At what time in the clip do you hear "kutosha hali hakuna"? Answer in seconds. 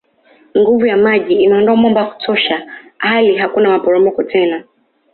2.11-3.69